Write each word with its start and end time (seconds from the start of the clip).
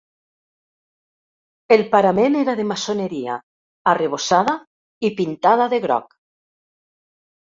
El 1.75 1.83
parament 1.91 2.37
era 2.39 2.55
de 2.61 2.65
maçoneria, 2.71 3.35
arrebossada 3.95 4.57
i 5.07 5.13
pintada 5.21 5.69
de 5.75 5.85
groc. 5.89 6.21